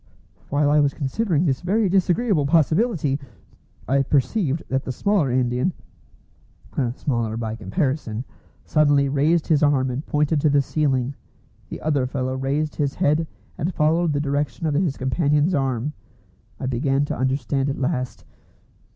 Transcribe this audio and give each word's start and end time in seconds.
While 0.49 0.71
I 0.71 0.79
was 0.79 0.95
considering 0.95 1.45
this 1.45 1.61
very 1.61 1.87
disagreeable 1.87 2.47
possibility, 2.47 3.19
I 3.87 4.01
perceived 4.01 4.63
that 4.67 4.83
the 4.83 4.91
smaller 4.91 5.29
Indian 5.29 5.73
(smaller 6.95 7.37
by 7.37 7.53
comparison) 7.55 8.25
suddenly 8.65 9.09
raised 9.09 9.45
his 9.45 9.61
arm 9.61 9.91
and 9.91 10.03
pointed 10.03 10.41
to 10.41 10.49
the 10.49 10.63
ceiling. 10.63 11.13
The 11.69 11.81
other 11.81 12.07
fellow 12.07 12.35
raised 12.35 12.77
his 12.77 12.95
head 12.95 13.27
and 13.59 13.75
followed 13.75 14.11
the 14.13 14.19
direction 14.19 14.65
of 14.65 14.73
his 14.73 14.97
companion's 14.97 15.53
arm. 15.53 15.93
I 16.59 16.65
began 16.65 17.05
to 17.05 17.15
understand 17.15 17.69
at 17.69 17.77
last. 17.77 18.25